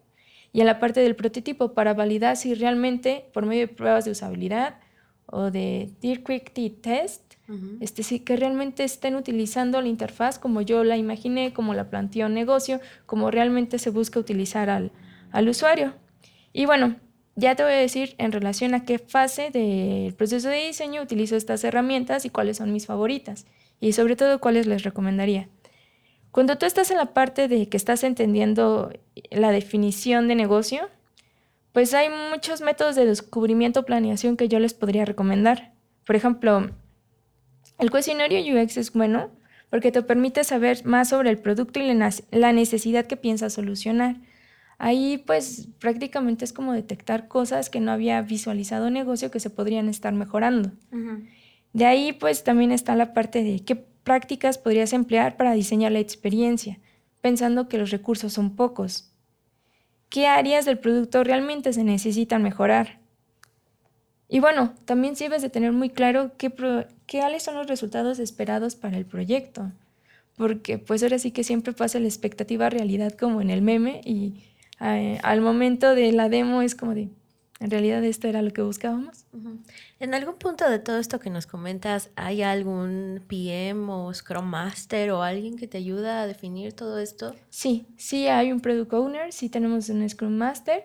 [0.52, 4.12] y en la parte del prototipo para validar si realmente por medio de pruebas de
[4.12, 4.80] usabilidad
[5.28, 7.36] o de Quick Test,
[7.80, 12.26] este, sí, que realmente estén utilizando la interfaz como yo la imaginé, como la planteó
[12.26, 14.92] un negocio, como realmente se busca utilizar al,
[15.32, 15.94] al usuario.
[16.52, 16.96] Y bueno,
[17.36, 21.36] ya te voy a decir en relación a qué fase del proceso de diseño utilizo
[21.36, 23.46] estas herramientas y cuáles son mis favoritas
[23.80, 25.50] y sobre todo cuáles les recomendaría.
[26.32, 28.92] Cuando tú estás en la parte de que estás entendiendo
[29.32, 30.90] la definición de negocio,
[31.72, 35.74] pues hay muchos métodos de descubrimiento o planeación que yo les podría recomendar.
[36.06, 36.70] Por ejemplo,
[37.80, 39.30] el cuestionario UX es bueno
[39.70, 44.16] porque te permite saber más sobre el producto y la necesidad que piensas solucionar.
[44.78, 49.88] Ahí pues prácticamente es como detectar cosas que no había visualizado negocio que se podrían
[49.90, 50.72] estar mejorando.
[51.74, 56.00] De ahí pues también está la parte de qué prácticas podrías emplear para diseñar la
[56.00, 56.80] experiencia,
[57.22, 59.12] pensando que los recursos son pocos.
[60.10, 63.00] ¿Qué áreas del producto realmente se necesitan mejorar?
[64.28, 68.98] Y bueno, también sirves de tener muy claro qué, cuáles son los resultados esperados para
[68.98, 69.72] el proyecto.
[70.36, 74.44] Porque pues ahora sí que siempre pasa la expectativa realidad como en el meme y
[74.82, 77.10] eh, al momento de la demo es como de,
[77.60, 79.26] en realidad esto era lo que buscábamos.
[80.00, 85.12] En algún punto de todo esto que nos comentas, ¿hay algún PM o Scrum Master
[85.12, 87.34] o alguien que te ayuda a definir todo esto?
[87.50, 90.84] Sí, sí hay un Product Owner, sí tenemos un Scrum Master.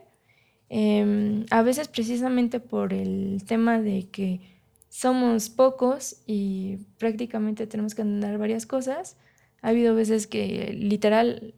[0.68, 8.02] Em, a veces precisamente por el tema de que somos pocos y prácticamente tenemos que
[8.02, 9.16] andar varias cosas,
[9.62, 11.54] ha habido veces que literal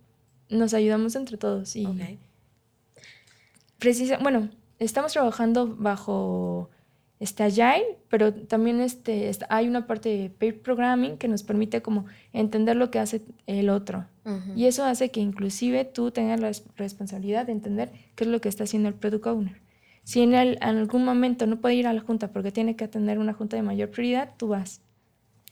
[0.52, 1.74] nos ayudamos entre todos.
[1.76, 1.88] Y
[3.78, 6.70] precisa, bueno, estamos trabajando bajo
[7.18, 12.06] este Agile, pero también este, hay una parte de pair programming que nos permite como
[12.32, 14.06] entender lo que hace el otro.
[14.54, 18.48] Y eso hace que inclusive tú tengas la responsabilidad de entender qué es lo que
[18.48, 19.60] está haciendo el product owner.
[20.04, 23.18] Si en, en algún momento no puede ir a la junta porque tiene que atender
[23.18, 24.80] una junta de mayor prioridad, tú vas.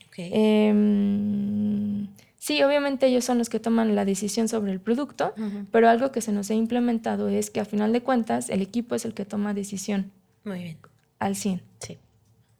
[0.08, 0.30] Okay.
[0.32, 2.08] Em,
[2.40, 5.34] Sí, obviamente ellos son los que toman la decisión sobre el producto,
[5.70, 8.94] pero algo que se nos ha implementado es que a final de cuentas el equipo
[8.94, 10.10] es el que toma decisión.
[10.44, 10.78] Muy bien.
[11.18, 11.62] Al 100.
[11.80, 11.98] Sí.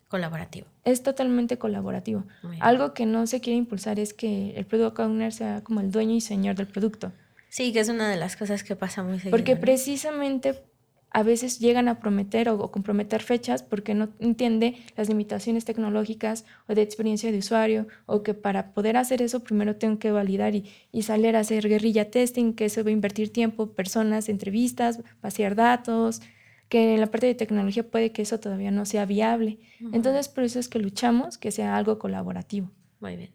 [0.08, 0.66] Colaborativo.
[0.84, 2.24] Es totalmente colaborativo.
[2.60, 6.14] Algo que no se quiere impulsar es que el product owner sea como el dueño
[6.14, 7.12] y señor del producto.
[7.48, 9.30] Sí, que es una de las cosas que pasa muy seguido.
[9.30, 10.62] Porque precisamente
[11.10, 16.74] a veces llegan a prometer o, comprometer fechas porque no entiende las limitaciones tecnológicas o
[16.74, 20.64] de experiencia de usuario o que para poder hacer eso primero tengo que validar y,
[21.02, 26.22] salir a hacer guerrilla testing, que eso va a invertir tiempo, personas, entrevistas, vaciar datos,
[26.68, 29.58] que en la parte de tecnología puede que eso todavía no sea viable.
[29.92, 32.70] Entonces por eso es que luchamos que sea algo colaborativo.
[33.00, 33.30] Muy bien.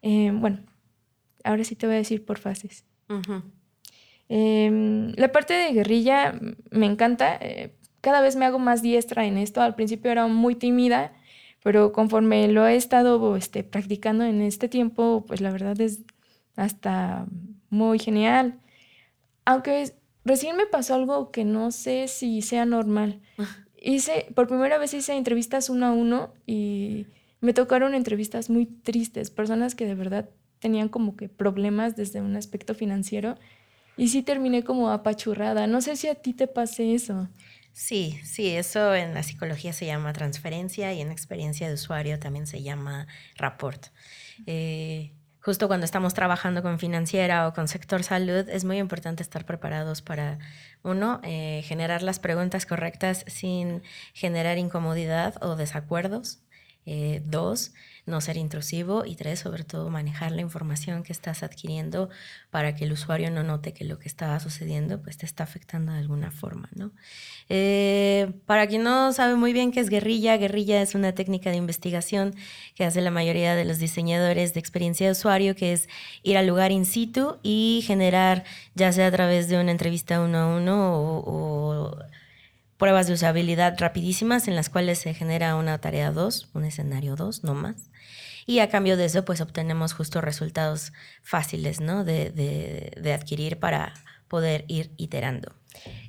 [0.00, 0.60] Eh, bueno,
[1.44, 2.86] ahora sí te voy a decir por fases.
[4.28, 6.34] Em, la parte de guerrilla
[6.70, 7.36] me encanta.
[7.40, 9.60] Eh, cada vez me hago más diestra en esto.
[9.60, 11.12] Al principio era muy tímida,
[11.62, 16.00] pero conforme lo he estado este, practicando en este tiempo, pues la verdad es
[16.56, 17.26] hasta
[17.70, 18.58] muy genial.
[19.44, 19.92] Aunque
[20.24, 23.20] recién me pasó algo que no sé si sea normal.
[23.80, 27.06] Hice, por primera vez hice entrevistas uno a uno y
[27.40, 30.30] me tocaron entrevistas muy tristes, personas que de verdad
[30.60, 33.36] tenían como que problemas desde un aspecto financiero
[33.96, 35.66] y sí terminé como apachurrada.
[35.66, 37.28] No sé si a ti te pase eso.
[37.72, 42.46] Sí, sí, eso en la psicología se llama transferencia y en experiencia de usuario también
[42.46, 43.86] se llama rapport.
[44.46, 49.46] Eh, justo cuando estamos trabajando con financiera o con sector salud, es muy importante estar
[49.46, 50.38] preparados para,
[50.82, 56.42] uno, eh, generar las preguntas correctas sin generar incomodidad o desacuerdos.
[56.84, 57.72] Eh, dos,
[58.04, 62.10] no ser intrusivo y tres, sobre todo manejar la información que estás adquiriendo
[62.50, 65.92] para que el usuario no note que lo que estaba sucediendo pues te está afectando
[65.92, 66.90] de alguna forma, ¿no?
[67.48, 71.56] Eh, para quien no sabe muy bien qué es guerrilla, guerrilla es una técnica de
[71.56, 72.34] investigación
[72.74, 75.88] que hace la mayoría de los diseñadores de experiencia de usuario, que es
[76.24, 78.44] ir al lugar in situ y generar,
[78.74, 81.96] ya sea a través de una entrevista uno a uno o
[82.82, 87.44] pruebas de usabilidad rapidísimas en las cuales se genera una tarea 2, un escenario 2,
[87.44, 87.91] no más.
[88.46, 92.04] Y a cambio de eso, pues obtenemos justo resultados fáciles ¿no?
[92.04, 93.94] de, de, de adquirir para
[94.28, 95.52] poder ir iterando.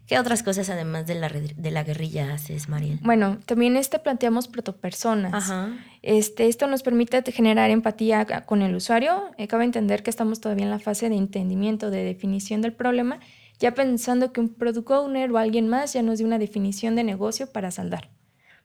[0.08, 3.00] ¿Qué otras cosas además de la, de la guerrilla haces, Mariel?
[3.02, 5.34] Bueno, también este planteamos protopersonas.
[5.34, 5.78] Ajá.
[6.02, 9.32] Este, esto nos permite generar empatía con el usuario.
[9.38, 13.20] Eh, cabe entender que estamos todavía en la fase de entendimiento, de definición del problema,
[13.60, 17.06] ya pensando que un product owner o alguien más ya nos dio una definición de
[17.06, 18.10] negocio para saldar.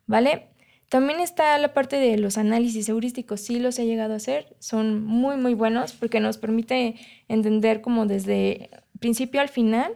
[0.06, 0.48] ¿Vale?
[0.88, 5.04] También está la parte de los análisis heurísticos, sí los he llegado a hacer, son
[5.04, 6.94] muy muy buenos porque nos permite
[7.28, 9.92] entender como desde principio al final,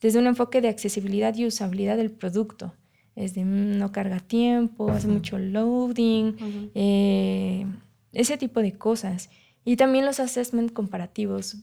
[0.00, 2.74] desde un enfoque de accesibilidad y usabilidad del producto.
[3.16, 7.66] Es de mm, no carga tiempo, hace mucho loading, eh,
[8.12, 9.30] ese tipo de cosas.
[9.64, 11.56] Y también los assessment comparativos.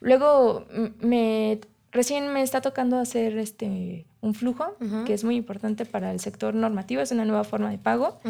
[0.00, 0.66] Luego
[1.00, 1.58] me
[1.92, 6.54] Recién me está tocando hacer este, un flujo, que es muy importante para el sector
[6.54, 8.20] normativo, es una nueva forma de pago.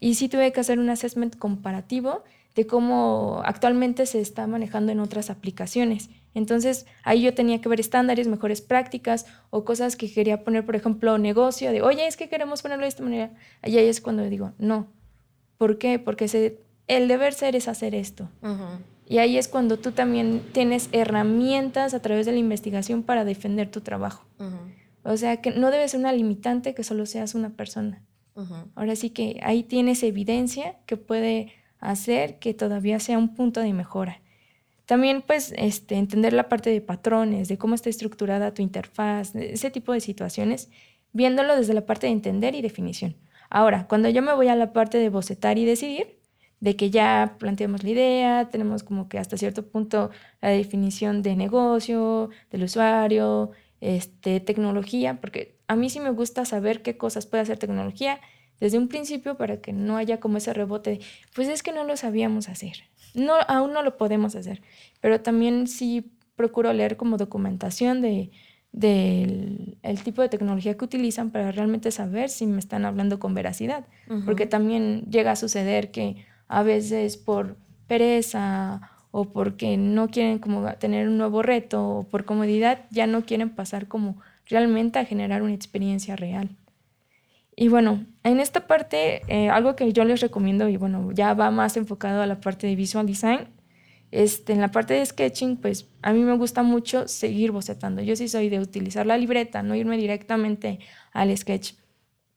[0.00, 2.22] Y sí tuve que hacer un assessment comparativo
[2.54, 6.10] de cómo actualmente se está manejando en otras aplicaciones.
[6.34, 10.76] Entonces, ahí yo tenía que ver estándares, mejores prácticas o cosas que quería poner, por
[10.76, 13.30] ejemplo, negocio, de, oye, es que queremos ponerlo de esta manera.
[13.62, 14.86] ahí es cuando digo, no.
[15.56, 15.98] ¿Por qué?
[15.98, 18.28] Porque se, el deber ser es hacer esto.
[19.06, 23.70] Y ahí es cuando tú también tienes herramientas a través de la investigación para defender
[23.70, 24.24] tu trabajo.
[25.08, 28.02] O sea, que no debe ser una limitante que solo seas una persona.
[28.76, 33.72] Ahora sí que ahí tienes evidencia que puede hacer que todavía sea un punto de
[33.72, 34.20] mejora.
[34.86, 39.70] También, pues, este, entender la parte de patrones, de cómo está estructurada tu interfaz, ese
[39.70, 40.70] tipo de situaciones,
[41.12, 43.16] viéndolo desde la parte de entender y definición.
[43.50, 46.18] Ahora, cuando yo me voy a la parte de bocetar y decidir,
[46.60, 51.36] de que ya planteamos la idea, tenemos como que hasta cierto punto la definición de
[51.36, 57.42] negocio, del usuario, este, tecnología, porque a mí sí me gusta saber qué cosas puede
[57.42, 58.20] hacer tecnología
[58.60, 61.00] desde un principio para que no haya como ese rebote de,
[61.34, 64.62] pues es que no lo sabíamos hacer, no, aún no lo podemos hacer,
[65.00, 68.30] pero también sí procuro leer como documentación de,
[68.72, 73.34] del el tipo de tecnología que utilizan para realmente saber si me están hablando con
[73.34, 73.86] veracidad,
[74.24, 77.56] porque también llega a suceder que a veces por
[77.86, 83.24] pereza o porque no quieren como tener un nuevo reto o por comodidad, ya no
[83.24, 86.50] quieren pasar como realmente a generar una experiencia real.
[87.56, 91.50] Y bueno, en esta parte, eh, algo que yo les recomiendo, y bueno, ya va
[91.50, 93.48] más enfocado a la parte de visual design,
[94.10, 98.00] este, en la parte de sketching, pues a mí me gusta mucho seguir bocetando.
[98.02, 100.78] Yo sí soy de utilizar la libreta, no irme directamente
[101.12, 101.74] al sketch.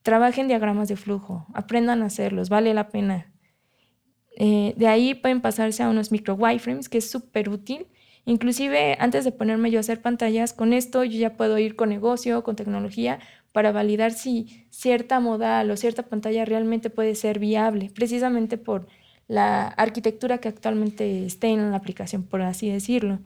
[0.02, 3.31] Trabajen diagramas de flujo, aprendan a hacerlos, vale la pena.
[4.44, 7.86] Eh, de ahí pueden pasarse a unos micro wireframes, que es súper útil.
[8.26, 11.90] Inclusive antes de ponerme yo a hacer pantallas, con esto yo ya puedo ir con
[11.90, 13.20] negocio, con tecnología,
[13.52, 18.88] para validar si cierta modal o cierta pantalla realmente puede ser viable, precisamente por
[19.28, 23.20] la arquitectura que actualmente esté en la aplicación, por así decirlo.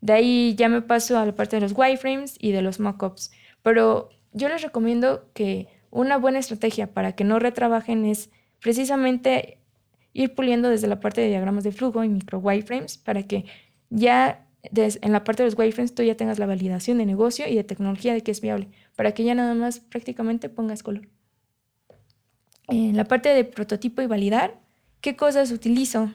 [0.00, 3.32] De ahí ya me paso a la parte de los wireframes y de los mockups.
[3.62, 9.58] Pero yo les recomiendo que una buena estrategia para que no retrabajen es precisamente
[10.12, 13.44] ir puliendo desde la parte de diagramas de flujo y micro wireframes para que
[13.90, 17.54] ya en la parte de los wireframes tú ya tengas la validación de negocio y
[17.54, 21.08] de tecnología de que es viable, para que ya nada más prácticamente pongas color.
[22.68, 24.60] En la parte de prototipo y validar,
[25.00, 26.12] ¿qué cosas utilizo?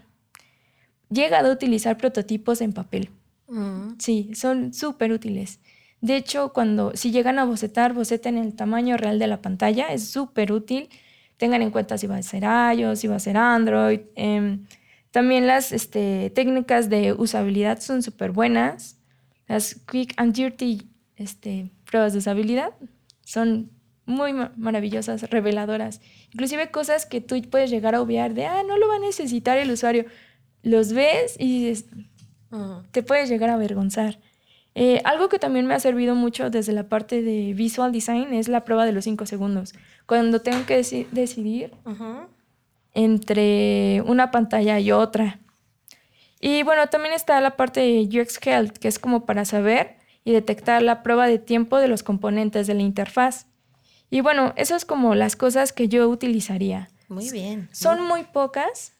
[1.10, 3.10] Llegado a utilizar prototipos en papel.
[3.48, 3.96] Mm.
[4.00, 5.60] Sí, son súper útiles.
[6.00, 10.08] De hecho, cuando si llegan a bocetar, boceten el tamaño real de la pantalla, es
[10.08, 10.90] súper útil
[11.38, 14.02] tengan en cuenta si va a ser iOS, si va a ser Android.
[14.16, 14.66] Em,
[15.12, 19.00] también las este, técnicas de usabilidad son súper buenas.
[19.48, 22.74] Las quick and dirty este, pruebas de usabilidad
[23.24, 23.72] son
[24.06, 26.02] muy maravillosas, reveladoras.
[26.34, 29.58] Inclusive cosas que tú puedes llegar a obviar de, ah, no lo va a necesitar
[29.58, 30.06] el usuario.
[30.64, 31.74] Los ves y
[32.92, 34.20] te puedes llegar a avergonzar.
[34.76, 38.48] Eh, algo que también me ha servido mucho desde la parte de visual design es
[38.48, 39.74] la prueba de los cinco segundos.
[40.08, 40.78] Cuando tengo que
[41.12, 41.72] decidir
[42.96, 45.40] entre una pantalla y otra.
[46.40, 50.32] Y bueno, también está la parte de UX Health, que es como para saber y
[50.32, 53.48] detectar la prueba de tiempo de los componentes de la interfaz.
[54.10, 56.90] Y bueno, eso es como las cosas que yo utilizaría.
[57.10, 57.70] Muy bien.
[57.72, 58.94] Son muy pocas,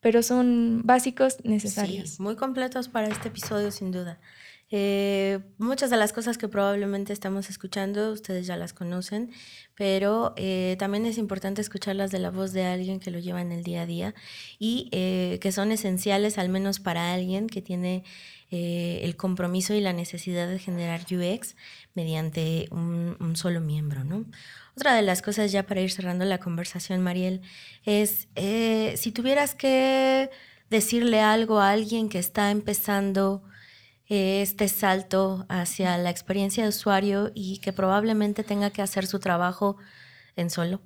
[0.00, 2.10] pero son básicos necesarios.
[2.10, 4.18] Sí, muy completos para este episodio, sin duda.
[4.70, 9.30] Eh, muchas de las cosas que probablemente estamos escuchando, ustedes ya las conocen,
[9.74, 13.52] pero eh, también es importante escucharlas de la voz de alguien que lo lleva en
[13.52, 14.14] el día a día
[14.58, 18.04] y eh, que son esenciales al menos para alguien que tiene
[18.50, 21.56] el compromiso y la necesidad de generar UX
[21.94, 24.26] mediante un, un, solo miembro, ¿no?
[24.76, 27.40] Otra de las cosas ya para ir cerrando la conversación, Mariel,
[27.84, 28.28] es
[28.94, 30.30] si tuvieras que
[30.70, 33.42] decirle algo a alguien que está empezando
[34.08, 39.76] este salto hacia la experiencia de usuario y que probablemente tenga que hacer su trabajo
[40.36, 40.80] en solo.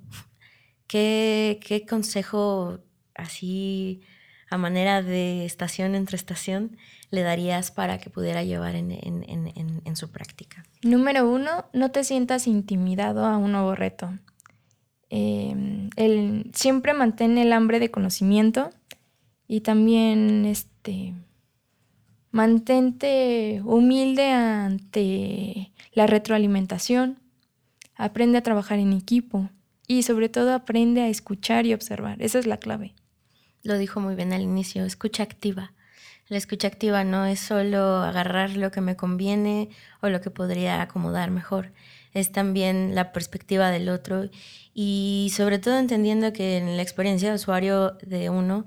[0.87, 2.79] ¿Qué, qué consejo
[3.13, 4.01] así
[4.49, 6.77] a manera de estación entre estación
[7.11, 10.63] le darías para que pudiera llevar en, en, su práctica?
[10.81, 14.11] Número uno, no te sientas intimidado a un nuevo reto.
[15.09, 18.69] Em, el, siempre mantén el hambre de conocimiento
[19.47, 21.15] y también este,
[22.31, 27.19] mantente humilde ante la retroalimentación.
[27.95, 29.49] Aprende a trabajar en equipo
[29.87, 32.21] y sobre todo aprende a escuchar y observar.
[32.21, 32.93] Esa es la clave
[33.63, 35.73] lo dijo muy bien al inicio, escucha activa.
[36.27, 39.69] La escucha activa no es solo agarrar lo que me conviene
[40.01, 41.71] o lo que podría acomodar mejor,
[42.13, 44.29] es también la perspectiva del otro
[44.73, 48.65] y sobre todo entendiendo que en la experiencia de usuario de uno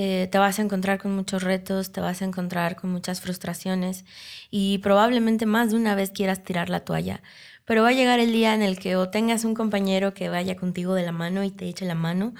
[0.00, 4.04] eh, te vas a encontrar con muchos retos, te vas a encontrar con muchas frustraciones
[4.48, 7.20] y probablemente más de una vez quieras tirar la toalla.
[7.64, 10.54] Pero va a llegar el día en el que o tengas un compañero que vaya
[10.54, 12.32] contigo de la mano y te eche la mano,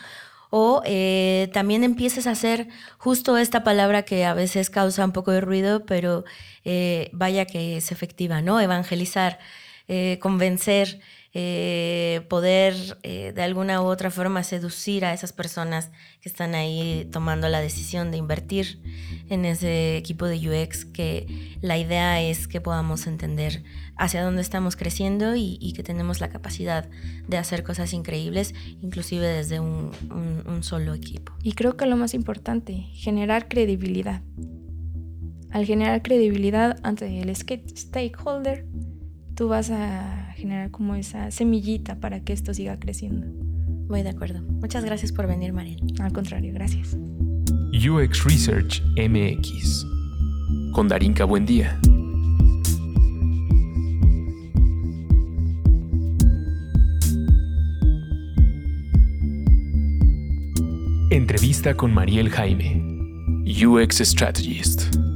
[0.51, 5.33] o eh, también empieces a hacer justo esta palabra que a veces causa un poco
[5.33, 6.25] de ruido, pero
[6.65, 8.61] eh, vaya que es efectiva, ¿no?
[8.61, 9.41] Evangelizar,
[9.89, 11.01] eh, convencer,
[12.29, 17.61] poder de alguna u otra forma seducir a esas personas que están ahí tomando la
[17.61, 18.81] decisión de invertir
[19.29, 21.27] en ese equipo de UX, que
[21.61, 23.63] la idea es que podamos entender
[23.99, 26.89] hacia dónde estamos creciendo y, que tenemos la capacidad
[27.27, 29.91] de hacer cosas increíbles, inclusive desde un,
[30.63, 31.33] solo equipo.
[31.43, 34.23] Y creo que lo más importante, generar credibilidad.
[35.51, 38.67] Al generar credibilidad ante el stakeholder,
[39.39, 43.29] tú vas a generar como esa semillita para que esto siga creciendo.
[43.89, 44.43] Muy de acuerdo.
[44.43, 45.81] Muchas gracias por venir, Mariel.
[46.01, 46.99] Al contrario, gracias.
[47.73, 49.87] UX Research MX.
[50.73, 51.79] Con Darinka Buendía.
[61.11, 62.83] Entrevista con Mariel Jaime,
[63.47, 65.08] UX Strategist.